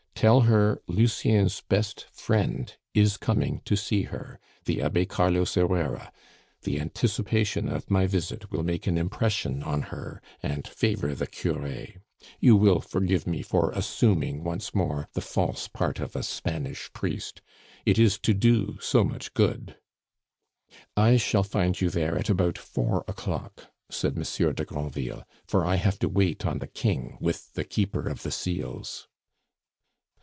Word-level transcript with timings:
Tell 0.15 0.41
her 0.41 0.79
Lucien's 0.85 1.61
best 1.61 2.05
friend 2.11 2.71
is 2.93 3.17
coming 3.17 3.59
to 3.65 3.75
see 3.75 4.03
her, 4.03 4.39
the 4.65 4.79
Abbe 4.83 5.07
Carlos 5.07 5.55
Herrera; 5.55 6.13
the 6.61 6.79
anticipation 6.79 7.67
of 7.67 7.89
my 7.89 8.05
visit 8.05 8.51
will 8.51 8.61
make 8.61 8.85
an 8.85 8.99
impression 8.99 9.63
on 9.63 9.81
her 9.89 10.21
and 10.43 10.67
favor 10.67 11.15
the 11.15 11.25
cure. 11.25 11.87
You 12.39 12.55
will 12.55 12.81
forgive 12.81 13.25
me 13.25 13.41
for 13.41 13.71
assuming 13.71 14.43
once 14.43 14.75
more 14.75 15.07
the 15.13 15.21
false 15.21 15.67
part 15.67 15.99
of 15.99 16.15
a 16.15 16.21
Spanish 16.21 16.93
priest; 16.93 17.41
it 17.83 17.97
is 17.97 18.19
to 18.19 18.35
do 18.35 18.77
so 18.79 19.03
much 19.03 19.33
good!" 19.33 19.77
"I 20.95 21.17
shall 21.17 21.41
find 21.41 21.81
you 21.81 21.89
there 21.89 22.15
at 22.15 22.29
about 22.29 22.59
four 22.59 23.03
o'clock," 23.07 23.71
said 23.89 24.15
Monsieur 24.15 24.53
de 24.53 24.65
Granville, 24.65 25.23
"for 25.47 25.65
I 25.65 25.77
have 25.77 25.97
to 25.97 26.07
wait 26.07 26.45
on 26.45 26.59
the 26.59 26.67
King 26.67 27.17
with 27.19 27.53
the 27.53 27.63
Keeper 27.63 28.07
of 28.07 28.21
the 28.21 28.31
Seals." 28.31 29.07